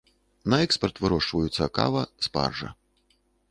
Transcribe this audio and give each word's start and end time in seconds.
На 0.53 0.57
экспарт 0.67 0.95
вырошчваюцца 1.03 1.69
кава, 1.77 2.03
спаржа. 2.29 2.73